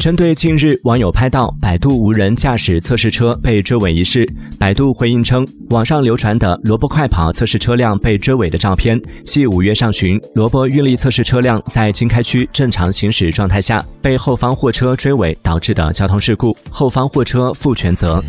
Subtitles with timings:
[0.00, 4.26] 针对近日网友拍到百度无人驾驶测试车被追尾一事
[4.58, 18.22] 百度回应称网上流传的萝卜快跑测试车辆被追尾的照片系五月上旬萝卜运力测试车辆在经开区正常行驶状态下被后方货车追尾导致的交通事故后方货车负全责。